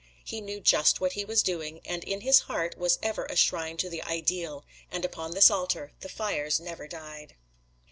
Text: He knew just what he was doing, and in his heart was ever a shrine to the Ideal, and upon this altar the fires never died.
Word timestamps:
He 0.23 0.41
knew 0.41 0.59
just 0.59 0.99
what 0.99 1.11
he 1.11 1.23
was 1.23 1.43
doing, 1.43 1.79
and 1.85 2.03
in 2.03 2.21
his 2.21 2.39
heart 2.39 2.75
was 2.75 2.97
ever 3.03 3.25
a 3.27 3.35
shrine 3.35 3.77
to 3.77 3.87
the 3.87 4.01
Ideal, 4.01 4.65
and 4.91 5.05
upon 5.05 5.33
this 5.35 5.51
altar 5.51 5.91
the 5.99 6.09
fires 6.09 6.59
never 6.59 6.87
died. 6.87 7.35